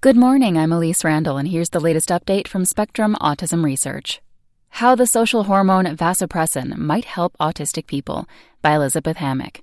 Good 0.00 0.16
morning, 0.16 0.56
I'm 0.56 0.70
Elise 0.70 1.02
Randall, 1.02 1.38
and 1.38 1.48
here's 1.48 1.70
the 1.70 1.80
latest 1.80 2.10
update 2.10 2.46
from 2.46 2.64
Spectrum 2.64 3.16
Autism 3.20 3.64
Research. 3.64 4.20
How 4.68 4.94
the 4.94 5.08
Social 5.08 5.42
Hormone 5.42 5.96
Vasopressin 5.96 6.76
Might 6.76 7.04
Help 7.04 7.36
Autistic 7.40 7.88
People 7.88 8.28
by 8.62 8.76
Elizabeth 8.76 9.16
Hammock. 9.16 9.60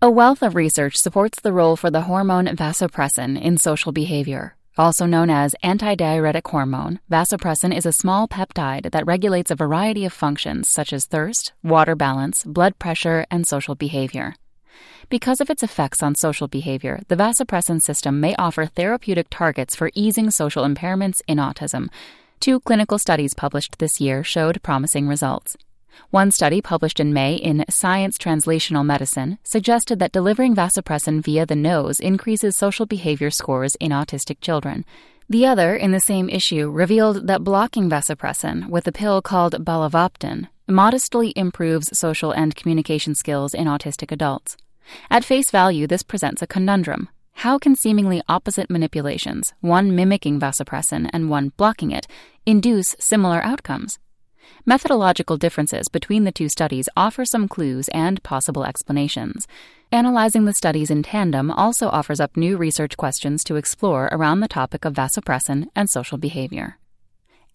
A 0.00 0.10
wealth 0.10 0.42
of 0.42 0.54
research 0.54 0.96
supports 0.96 1.42
the 1.42 1.52
role 1.52 1.76
for 1.76 1.90
the 1.90 2.00
hormone 2.00 2.46
vasopressin 2.46 3.38
in 3.38 3.58
social 3.58 3.92
behavior. 3.92 4.56
Also 4.78 5.04
known 5.04 5.28
as 5.28 5.54
antidiuretic 5.62 6.50
hormone, 6.50 6.98
vasopressin 7.10 7.76
is 7.76 7.84
a 7.84 7.92
small 7.92 8.26
peptide 8.26 8.90
that 8.92 9.04
regulates 9.04 9.50
a 9.50 9.56
variety 9.56 10.06
of 10.06 10.12
functions 10.14 10.68
such 10.68 10.90
as 10.90 11.04
thirst, 11.04 11.52
water 11.62 11.94
balance, 11.94 12.44
blood 12.44 12.78
pressure, 12.78 13.26
and 13.30 13.46
social 13.46 13.74
behavior. 13.74 14.34
Because 15.08 15.40
of 15.40 15.50
its 15.50 15.62
effects 15.62 16.02
on 16.02 16.14
social 16.14 16.48
behavior, 16.48 17.00
the 17.08 17.16
vasopressin 17.16 17.80
system 17.82 18.20
may 18.20 18.34
offer 18.36 18.66
therapeutic 18.66 19.28
targets 19.30 19.74
for 19.74 19.90
easing 19.94 20.30
social 20.30 20.64
impairments 20.64 21.20
in 21.26 21.38
autism. 21.38 21.88
Two 22.38 22.60
clinical 22.60 22.98
studies 22.98 23.34
published 23.34 23.78
this 23.78 24.00
year 24.00 24.22
showed 24.22 24.62
promising 24.62 25.08
results. 25.08 25.56
One 26.10 26.30
study 26.30 26.60
published 26.62 27.00
in 27.00 27.12
May 27.12 27.34
in 27.34 27.64
Science 27.68 28.16
Translational 28.16 28.84
Medicine 28.84 29.38
suggested 29.42 29.98
that 29.98 30.12
delivering 30.12 30.54
vasopressin 30.54 31.22
via 31.22 31.44
the 31.44 31.56
nose 31.56 32.00
increases 32.00 32.56
social 32.56 32.86
behavior 32.86 33.30
scores 33.30 33.74
in 33.76 33.90
autistic 33.90 34.40
children. 34.40 34.84
The 35.28 35.46
other, 35.46 35.76
in 35.76 35.92
the 35.92 36.00
same 36.00 36.28
issue, 36.28 36.70
revealed 36.70 37.26
that 37.26 37.44
blocking 37.44 37.88
vasopressin 37.88 38.68
with 38.68 38.86
a 38.86 38.92
pill 38.92 39.22
called 39.22 39.64
balovaptan 39.64 40.48
modestly 40.66 41.32
improves 41.36 41.96
social 41.98 42.32
and 42.32 42.54
communication 42.54 43.14
skills 43.14 43.54
in 43.54 43.66
autistic 43.66 44.10
adults. 44.10 44.56
At 45.10 45.24
face 45.24 45.50
value, 45.50 45.86
this 45.86 46.02
presents 46.02 46.42
a 46.42 46.46
conundrum. 46.46 47.08
How 47.34 47.58
can 47.58 47.74
seemingly 47.74 48.22
opposite 48.28 48.68
manipulations, 48.68 49.54
one 49.60 49.94
mimicking 49.94 50.38
vasopressin 50.38 51.08
and 51.12 51.30
one 51.30 51.52
blocking 51.56 51.90
it, 51.90 52.06
induce 52.44 52.94
similar 52.98 53.42
outcomes? 53.42 53.98
Methodological 54.66 55.36
differences 55.36 55.88
between 55.88 56.24
the 56.24 56.32
two 56.32 56.48
studies 56.48 56.88
offer 56.96 57.24
some 57.24 57.48
clues 57.48 57.88
and 57.88 58.22
possible 58.22 58.64
explanations. 58.64 59.46
Analyzing 59.90 60.44
the 60.44 60.52
studies 60.52 60.90
in 60.90 61.02
tandem 61.02 61.50
also 61.50 61.88
offers 61.88 62.20
up 62.20 62.36
new 62.36 62.56
research 62.56 62.96
questions 62.96 63.42
to 63.44 63.56
explore 63.56 64.08
around 64.12 64.40
the 64.40 64.48
topic 64.48 64.84
of 64.84 64.94
vasopressin 64.94 65.66
and 65.74 65.88
social 65.88 66.18
behavior. 66.18 66.78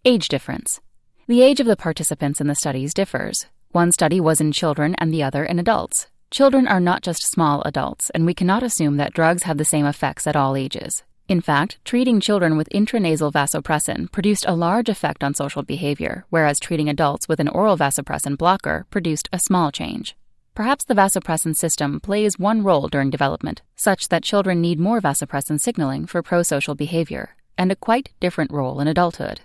Age 0.04 0.28
difference. 0.28 0.82
The 1.28 1.42
age 1.42 1.60
of 1.60 1.68
the 1.68 1.76
participants 1.76 2.42
in 2.42 2.48
the 2.48 2.56
studies 2.56 2.94
differs. 2.94 3.48
One 3.72 3.92
study 3.92 4.20
was 4.20 4.42
in 4.42 4.52
children 4.52 4.96
and 5.00 5.14
the 5.14 5.24
other 5.24 5.44
in 5.44 5.60
adults. 5.60 6.08
Children 6.36 6.68
are 6.68 6.82
not 6.82 7.02
just 7.02 7.26
small 7.26 7.62
adults, 7.62 8.10
and 8.10 8.26
we 8.26 8.34
cannot 8.34 8.62
assume 8.62 8.98
that 8.98 9.14
drugs 9.14 9.44
have 9.44 9.58
the 9.58 9.64
same 9.64 9.86
effects 9.86 10.28
at 10.28 10.36
all 10.36 10.58
ages. 10.58 11.02
In 11.30 11.40
fact, 11.40 11.78
treating 11.86 12.20
children 12.20 12.58
with 12.58 12.68
intranasal 12.72 13.32
vasopressin 13.32 14.12
produced 14.12 14.44
a 14.46 14.54
large 14.54 14.90
effect 14.90 15.24
on 15.24 15.34
social 15.34 15.64
behavior, 15.64 16.26
whereas 16.30 16.60
treating 16.60 16.90
adults 16.90 17.30
with 17.30 17.40
an 17.40 17.48
oral 17.48 17.78
vasopressin 17.78 18.38
blocker 18.38 18.86
produced 18.90 19.30
a 19.32 19.40
small 19.40 19.72
change. 19.72 20.18
Perhaps 20.56 20.84
the 20.84 20.94
vasopressin 20.94 21.56
system 21.56 22.02
plays 22.02 22.38
one 22.38 22.64
role 22.64 22.90
during 22.90 23.10
development, 23.10 23.62
such 23.78 24.10
that 24.10 24.22
children 24.22 24.60
need 24.60 24.78
more 24.78 25.00
vasopressin 25.00 25.58
signaling 25.58 26.06
for 26.06 26.22
prosocial 26.22 26.76
behavior, 26.76 27.38
and 27.58 27.72
a 27.72 27.78
quite 27.78 28.10
different 28.20 28.52
role 28.52 28.82
in 28.82 28.90
adulthood. 28.90 29.40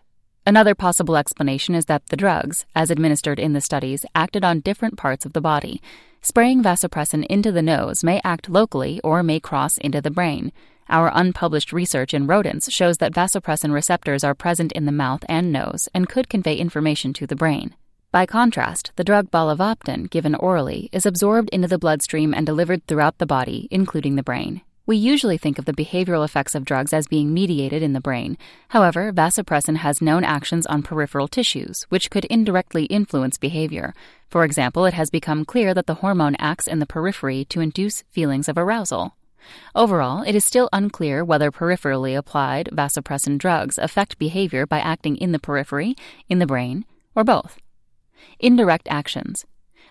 Another 0.46 0.74
possible 0.74 1.16
explanation 1.16 1.74
is 1.74 1.84
that 1.84 2.06
the 2.06 2.16
drugs, 2.16 2.64
as 2.74 2.91
administered 2.91 3.38
in 3.38 3.52
the 3.52 3.60
studies, 3.60 4.06
acted 4.14 4.44
on 4.44 4.60
different 4.60 4.97
parts 4.97 5.27
of 5.27 5.34
the 5.34 5.41
body. 5.41 5.82
Spraying 6.22 6.62
vasopressin 6.62 7.24
into 7.27 7.52
the 7.52 7.62
nose 7.62 8.02
may 8.02 8.20
act 8.24 8.48
locally 8.48 9.00
or 9.05 9.22
may 9.22 9.38
cross 9.38 9.77
into 9.78 10.00
the 10.00 10.10
brain. 10.10 10.50
Our 10.88 11.12
unpublished 11.14 11.72
research 11.72 12.14
in 12.14 12.27
rodents 12.27 12.72
shows 12.72 12.98
that 12.98 13.14
vasopressin 13.14 13.72
receptors 13.72 14.24
are 14.24 14.34
present 14.34 14.72
in 14.72 14.86
the 14.86 14.92
mouth 14.92 15.24
and 15.28 15.52
nose 15.52 15.88
and 15.94 16.08
could 16.08 16.28
convey 16.28 16.56
information 16.56 17.12
to 17.14 17.27
the 17.27 17.36
brain. 17.36 17.77
By 18.10 18.27
contrast, 18.27 18.91
the 18.97 19.04
drug 19.04 19.30
balovaptan, 19.30 20.10
given 20.10 20.34
orally, 20.34 20.88
is 20.91 21.06
absorbed 21.06 21.50
into 21.50 21.69
the 21.69 21.78
bloodstream 21.78 22.34
and 22.34 22.44
delivered 22.44 22.86
throughout 22.86 23.19
the 23.19 23.26
body, 23.26 23.69
including 23.70 24.16
the 24.16 24.25
brain. 24.25 24.62
We 24.91 24.97
usually 24.97 25.39
think 25.39 25.61
of 25.61 25.67
the 25.67 25.73
behavioral 25.73 26.25
effects 26.25 26.56
of 26.56 26.65
drugs 26.65 26.93
as 26.93 27.06
being 27.06 27.33
mediated 27.33 27.81
in 27.81 27.93
the 27.93 28.01
brain. 28.01 28.37
However, 28.71 29.12
vasopressin 29.12 29.77
has 29.77 30.03
known 30.03 30.25
actions 30.25 30.67
on 30.67 30.83
peripheral 30.83 31.28
tissues, 31.28 31.87
which 31.91 32.11
could 32.11 32.25
indirectly 32.25 32.87
influence 32.87 33.39
behavior. 33.39 33.95
For 34.28 34.43
example, 34.43 34.87
it 34.87 34.95
has 34.95 35.09
become 35.09 35.45
clear 35.45 35.75
that 35.75 35.87
the 35.87 36.03
hormone 36.03 36.34
acts 36.41 36.67
in 36.67 36.81
the 36.81 36.87
periphery 36.87 37.45
to 37.51 37.61
induce 37.61 38.03
feelings 38.11 38.49
of 38.49 38.59
arousal. 38.59 39.15
Overall, 39.77 40.25
it 40.27 40.34
is 40.34 40.45
still 40.45 40.69
unclear 40.73 41.25
whether 41.25 41.53
peripherally 41.53 42.19
applied 42.19 42.69
vasopressin 42.72 43.39
drugs 43.39 43.78
affect 43.78 44.19
behavior 44.19 44.67
by 44.67 44.81
acting 44.81 45.17
in 45.19 45.31
the 45.31 45.39
periphery, 45.39 45.95
in 46.28 46.41
the 46.41 46.49
brain, 46.49 46.84
or 47.15 47.22
both. 47.22 47.61
Indirect 48.41 48.89
actions. 48.91 49.47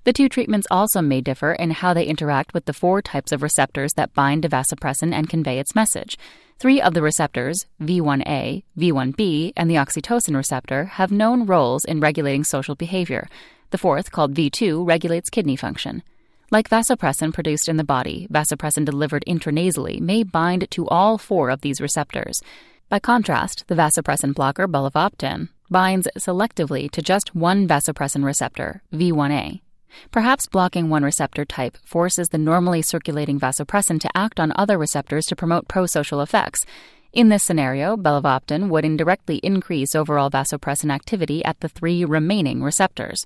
The 0.06 0.14
two 0.14 0.30
treatments 0.30 0.68
also 0.72 1.02
may 1.02 1.22
differ 1.22 1.54
in 1.54 1.72
how 1.72 1.94
they 1.94 2.06
interact 2.06 2.54
with 2.54 2.66
the 2.66 2.74
four 2.74 3.02
types 3.02 3.32
of 3.32 3.44
receptors 3.44 3.94
that 3.94 4.14
bind 4.14 4.44
to 4.44 4.50
vasopressin 4.50 5.14
and 5.14 5.30
convey 5.30 5.60
its 5.60 5.76
message. 5.76 6.18
Three 6.58 6.82
of 6.82 6.94
the 6.94 7.02
receptors, 7.02 7.66
V1A, 7.82 8.64
V1B, 8.78 9.54
and 9.56 9.70
the 9.70 9.76
oxytocin 9.76 10.36
receptor, 10.36 10.86
have 10.86 11.12
known 11.12 11.46
roles 11.46 11.86
in 11.86 12.00
regulating 12.00 12.44
social 12.44 12.76
behavior. 12.76 13.28
The 13.72 13.78
fourth, 13.78 14.12
called 14.12 14.34
V2, 14.34 14.88
regulates 14.88 15.30
kidney 15.30 15.56
function. 15.56 16.04
Like 16.52 16.70
vasopressin 16.70 17.34
produced 17.34 17.70
in 17.70 17.78
the 17.78 17.84
body, 17.84 18.28
vasopressin 18.32 18.84
delivered 18.84 19.24
intranasally 19.28 20.02
may 20.02 20.24
bind 20.24 20.70
to 20.72 20.88
all 20.88 21.18
four 21.18 21.50
of 21.50 21.62
these 21.62 21.80
receptors. 21.80 22.42
By 22.90 23.00
contrast, 23.00 23.66
the 23.68 23.76
vasopressin 23.76 24.34
blocker 24.34 24.68
balovaptan 24.68 25.50
binds 25.70 26.08
selectively 26.18 26.90
to 26.92 27.04
just 27.04 27.36
one 27.36 27.68
vasopressin 27.68 28.24
receptor, 28.24 28.82
V1A. 28.92 29.62
Perhaps 30.12 30.48
blocking 30.48 30.90
one 30.90 31.04
receptor 31.04 31.46
type 31.46 31.78
forces 31.86 32.30
the 32.30 32.38
normally 32.38 32.82
circulating 32.82 33.40
vasopressin 33.40 34.00
to 34.00 34.10
act 34.16 34.40
on 34.40 34.54
other 34.56 34.78
receptors 34.78 35.26
to 35.26 35.36
promote 35.36 35.68
prosocial 35.68 36.24
effects. 36.24 36.66
In 37.12 37.30
this 37.30 37.44
scenario, 37.44 37.98
balovaptan 37.98 38.70
would 38.70 38.86
indirectly 38.86 39.38
increase 39.38 39.96
overall 39.96 40.30
vasopressin 40.30 40.92
activity 40.92 41.44
at 41.44 41.60
the 41.60 41.70
three 41.70 42.06
remaining 42.06 42.62
receptors. 42.62 43.26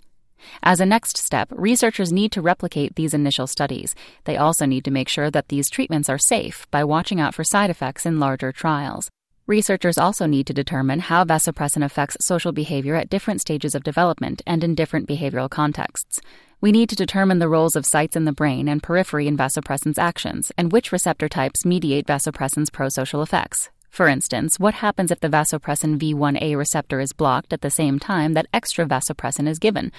As 0.62 0.79
a 0.79 0.85
next 0.85 1.18
step, 1.18 1.50
researchers 1.51 2.12
need 2.12 2.31
to 2.34 2.41
replicate 2.41 2.95
these 2.95 3.13
initial 3.13 3.47
studies. 3.47 3.95
They 4.25 4.38
also 4.38 4.66
need 4.66 4.85
to 4.85 4.91
make 4.91 5.09
sure 5.09 5.31
that 5.31 5.47
these 5.47 5.69
treatments 5.69 6.09
are 6.09 6.18
safe 6.18 6.68
by 6.72 6.84
watching 6.84 7.19
out 7.19 7.34
for 7.34 7.44
side 7.44 7.69
effects 7.69 8.06
in 8.06 8.19
larger 8.19 8.51
trials. 8.51 9.09
Researchers 9.53 10.00
also 10.00 10.25
need 10.25 10.47
to 10.47 10.53
determine 10.62 10.97
how 10.97 11.24
vasopressin 11.24 11.86
affects 11.86 12.25
social 12.25 12.52
behavior 12.52 12.96
at 12.96 13.08
different 13.08 13.40
stages 13.40 13.75
of 13.75 13.84
development 13.84 14.41
and 14.47 14.64
in 14.64 14.74
different 14.74 15.08
behavioral 15.08 15.47
contexts. 15.47 16.19
We 16.59 16.72
need 16.72 16.90
to 16.90 16.96
determine 16.96 17.38
the 17.38 17.47
roles 17.47 17.75
of 17.75 17.86
sites 17.86 18.16
in 18.16 18.25
the 18.25 18.31
brain 18.31 18.68
and 18.68 18.81
periphery 18.81 19.28
in 19.28 19.38
vasopressin's 19.38 20.00
actions 20.00 20.52
and 20.58 20.72
which 20.72 20.92
receptor 20.92 21.30
types 21.30 21.66
mediate 21.66 22.08
vasopressin's 22.08 22.72
prosocial 22.72 23.22
effects. 23.22 23.69
For 23.92 24.08
instance, 24.08 24.59
what 24.59 24.74
happens 24.74 25.12
if 25.12 25.19
the 25.19 25.30
vasopressin 25.30 26.00
V1A 26.00 26.58
receptor 26.58 27.00
is 27.00 27.13
blocked 27.13 27.53
at 27.53 27.62
the 27.62 27.69
same 27.69 28.00
time 28.00 28.34
that 28.34 28.47
extra 28.52 28.88
vasopressin 28.88 29.47
is 29.47 29.59
given? 29.59 29.92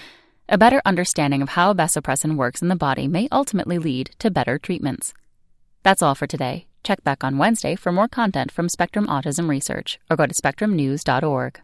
A 0.49 0.59
better 0.59 0.83
understanding 0.85 1.43
of 1.43 1.51
how 1.51 1.73
vasopressin 1.75 2.35
works 2.35 2.61
in 2.61 2.67
the 2.67 2.75
body 2.75 3.07
may 3.07 3.29
ultimately 3.31 3.79
lead 3.79 4.17
to 4.19 4.33
better 4.33 4.59
treatments. 4.59 5.15
That's 5.85 6.03
all 6.03 6.17
for 6.17 6.27
today. 6.27 6.67
Check 6.85 7.03
back 7.03 7.25
on 7.25 7.39
Wednesday 7.39 7.75
for 7.75 7.91
more 7.91 8.09
content 8.09 8.53
from 8.53 8.69
Spectrum 8.69 9.07
Autism 9.07 9.49
Research 9.49 9.99
or 10.09 10.17
go 10.17 10.27
to 10.27 10.35
spectrumnews.org. 10.35 11.64